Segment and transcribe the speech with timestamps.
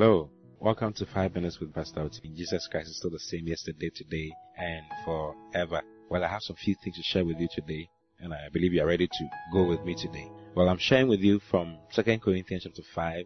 [0.00, 0.30] Hello.
[0.60, 2.28] Welcome to 5 Minutes with Pastor Oti.
[2.36, 5.82] Jesus Christ is still the same yesterday, today, and forever.
[6.08, 7.90] Well, I have some few things to share with you today,
[8.20, 10.30] and I believe you are ready to go with me today.
[10.54, 13.24] Well, I'm sharing with you from 2 Corinthians chapter 5,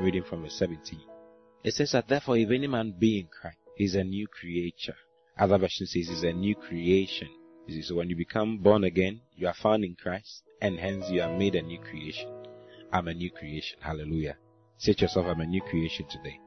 [0.00, 0.98] reading from verse 17.
[1.64, 4.96] It says that therefore if any man be in Christ, he is a new creature.
[5.38, 7.28] Other version says he's a new creation.
[7.66, 11.10] You see, so when you become born again, you are found in Christ, and hence
[11.10, 12.32] you are made a new creation.
[12.90, 13.76] I'm a new creation.
[13.82, 14.38] Hallelujah.
[14.82, 16.40] To yourself, I'm a new creation today.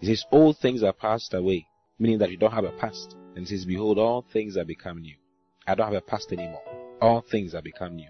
[0.00, 1.66] He says, all things are passed away,
[1.98, 3.14] meaning that you don't have a past.
[3.36, 5.16] And he says, behold, all things are become new.
[5.66, 6.62] I don't have a past anymore.
[7.00, 8.08] All things are become new.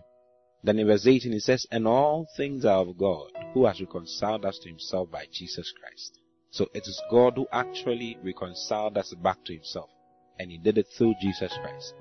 [0.63, 4.45] Then in verse 18 it says, and all things are of God, who has reconciled
[4.45, 6.21] us to himself by Jesus Christ.
[6.51, 9.91] So it is God who actually reconciled us back to himself.
[10.39, 11.95] And he did it through Jesus Christ.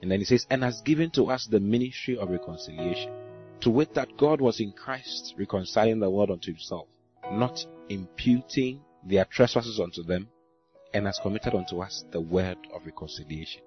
[0.00, 3.12] And then he says, and has given to us the ministry of reconciliation.
[3.60, 6.88] To wit that God was in Christ reconciling the world unto himself,
[7.30, 10.28] not imputing their trespasses unto them,
[10.92, 13.62] and has committed unto us the word of reconciliation.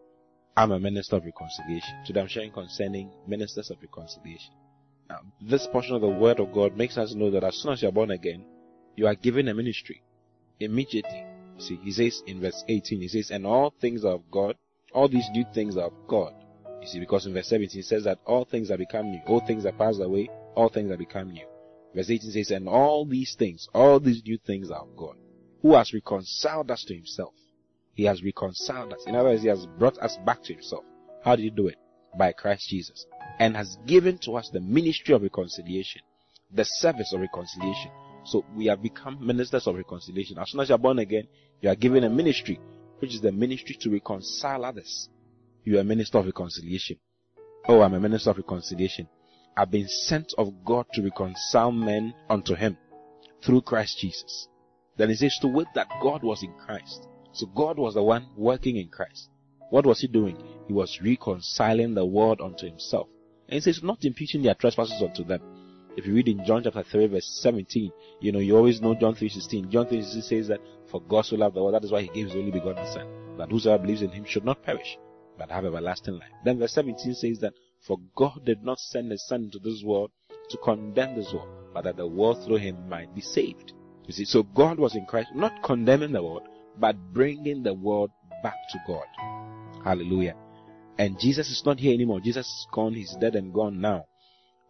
[0.56, 2.03] I'm a minister of reconciliation.
[2.06, 4.53] Today I'm sharing concerning ministers of reconciliation.
[5.09, 7.81] Now, this portion of the word of God makes us know that as soon as
[7.81, 8.45] you're born again,
[8.95, 10.02] you are given a ministry.
[10.59, 11.25] Immediately.
[11.58, 14.56] See, he says in verse 18, he says, and all things are of God
[14.94, 16.34] all these new things are of God.
[16.81, 19.22] You see, because in verse 17 he says that all things are become new.
[19.25, 20.30] All things are passed away.
[20.56, 21.45] All things are become new.
[21.96, 25.16] Verse 18 says, and all these things, all these new things are of God,
[25.62, 27.34] who has reconciled us to himself.
[27.94, 29.04] He has reconciled us.
[29.06, 30.84] In other words, he has brought us back to himself.
[31.24, 31.78] How did he do it?
[32.18, 33.06] By Christ Jesus.
[33.40, 36.02] And has given to us the ministry of reconciliation,
[36.52, 37.92] the service of reconciliation.
[38.26, 40.40] So we have become ministers of reconciliation.
[40.40, 41.28] As soon as you are born again,
[41.62, 42.60] you are given a ministry
[43.00, 45.10] which is the ministry to reconcile others.
[45.64, 46.98] You are a minister of reconciliation.
[47.68, 49.08] Oh, I'm a minister of reconciliation.
[49.56, 52.78] I've been sent of God to reconcile men unto Him
[53.44, 54.47] through Christ Jesus.
[54.97, 57.08] Then he says to wit that God was in Christ.
[57.34, 59.30] So God was the one working in Christ.
[59.69, 60.38] What was he doing?
[60.68, 63.08] He was reconciling the world unto himself.
[63.47, 65.41] And he says, not imputing their trespasses unto them.
[65.97, 67.91] If you read in John chapter 3 verse 17,
[68.22, 69.70] you know, you always know John 3.16.
[69.70, 70.59] John 3.16 says that,
[70.90, 73.38] for God so loved the world, that is why he gave his only begotten son,
[73.38, 74.97] that whosoever believes in him should not perish,
[75.38, 76.32] but have everlasting life.
[76.44, 77.54] Then verse 17 says that,
[77.86, 80.12] for God did not send his son into this world
[80.50, 83.74] to condemn this world, but that the world through him might be saved.
[84.06, 88.12] You see, so God was in Christ, not condemning the world, but bringing the world
[88.42, 89.06] back to God.
[89.84, 90.36] Hallelujah.
[90.98, 92.20] And Jesus is not here anymore.
[92.20, 92.94] Jesus is gone.
[92.94, 94.06] He's dead and gone now.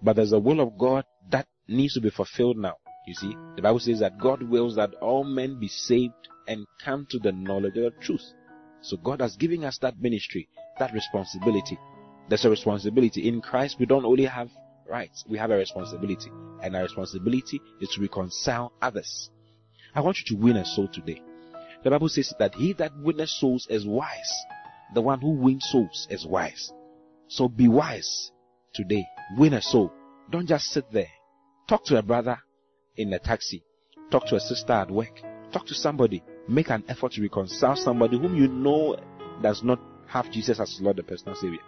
[0.01, 2.75] But there's a will of God that needs to be fulfilled now.
[3.07, 6.13] You see, the Bible says that God wills that all men be saved
[6.47, 8.23] and come to the knowledge of the truth.
[8.83, 11.79] So God has given us that ministry, that responsibility.
[12.27, 13.27] There's a responsibility.
[13.27, 14.49] In Christ, we don't only have
[14.89, 16.29] rights, we have a responsibility.
[16.61, 19.29] And our responsibility is to reconcile others.
[19.95, 21.21] I want you to win a soul today.
[21.83, 24.33] The Bible says that he that winneth souls is wise.
[24.93, 26.71] The one who wins souls is wise.
[27.27, 28.31] So be wise
[28.73, 29.05] today.
[29.37, 29.91] Win a soul.
[30.29, 31.09] Don't just sit there.
[31.67, 32.37] Talk to a brother
[32.97, 33.63] in a taxi.
[34.11, 35.21] Talk to a sister at work.
[35.51, 36.21] Talk to somebody.
[36.47, 38.97] Make an effort to reconcile somebody whom you know
[39.41, 41.59] does not have Jesus as Lord the personal Savior.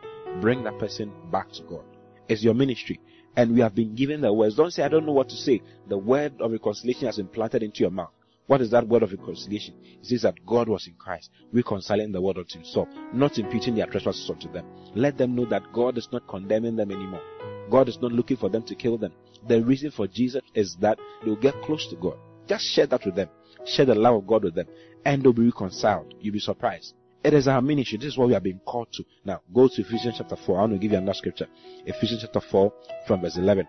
[0.42, 1.84] Bring that person back to God.
[2.28, 3.00] It's your ministry.
[3.38, 4.56] And we have been given the words.
[4.56, 5.62] Don't say, I don't know what to say.
[5.88, 8.12] The word of reconciliation has been planted into your mouth.
[8.48, 9.76] What is that word of reconciliation?
[9.84, 13.88] It says that God was in Christ, reconciling the world unto himself, not imputing their
[13.88, 14.66] trespasses unto them.
[14.94, 17.24] Let them know that God is not condemning them anymore.
[17.72, 19.14] God is not looking for them to kill them.
[19.48, 22.18] The reason for Jesus is that they'll get close to God.
[22.48, 23.30] Just share that with them.
[23.66, 24.68] Share the love of God with them.
[25.06, 26.14] And they'll be reconciled.
[26.20, 26.94] You'll be surprised.
[27.24, 27.98] It is our ministry.
[27.98, 29.04] This is what we have been called to.
[29.24, 30.58] Now, go to Ephesians chapter 4.
[30.58, 31.48] I want to give you another scripture.
[31.86, 32.74] Ephesians chapter 4
[33.08, 33.68] from verse 11.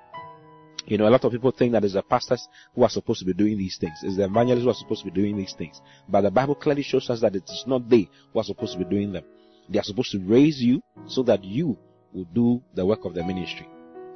[0.87, 3.25] You know, a lot of people think that it's the pastors who are supposed to
[3.25, 3.99] be doing these things.
[4.03, 5.81] It's the evangelists who are supposed to be doing these things.
[6.09, 8.79] But the Bible clearly shows us that it is not they who are supposed to
[8.79, 9.25] be doing them.
[9.69, 11.77] They are supposed to raise you so that you
[12.13, 13.69] will do the work of the ministry.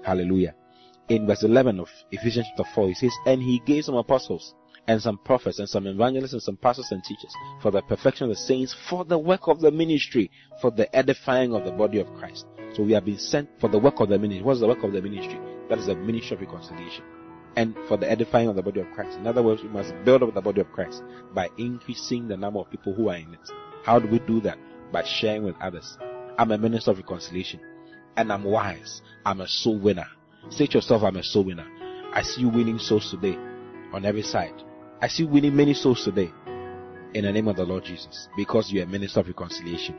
[0.04, 0.54] Hallelujah.
[1.10, 4.54] In verse 11 of Ephesians chapter 4, he says, And he gave some apostles,
[4.86, 8.30] and some prophets, and some evangelists, and some pastors and teachers, for the perfection of
[8.30, 10.30] the saints, for the work of the ministry,
[10.62, 12.46] for the edifying of the body of Christ.
[12.74, 14.44] So we have been sent for the work of the ministry.
[14.44, 15.40] What's the work of the ministry?
[15.68, 17.02] That is the ministry of reconciliation.
[17.56, 19.18] And for the edifying of the body of Christ.
[19.18, 21.02] In other words, we must build up the body of Christ
[21.34, 23.50] by increasing the number of people who are in it.
[23.82, 24.58] How do we do that?
[24.92, 25.98] By sharing with others.
[26.38, 27.58] I'm a minister of reconciliation.
[28.16, 29.02] And I'm wise.
[29.26, 30.06] I'm a soul winner.
[30.48, 31.66] Say to yourself, I'm a soul winner.
[32.12, 33.36] I see you winning souls today
[33.92, 34.62] on every side.
[35.00, 36.32] I see you winning many souls today
[37.14, 39.96] in the name of the Lord Jesus because you're a minister of reconciliation.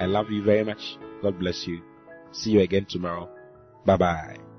[0.00, 0.98] I love you very much.
[1.22, 1.82] God bless you.
[2.32, 3.28] See you again tomorrow.
[3.84, 4.51] Bye bye.